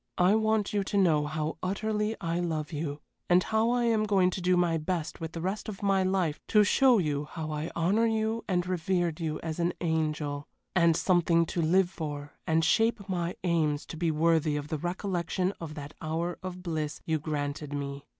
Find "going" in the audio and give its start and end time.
4.05-4.31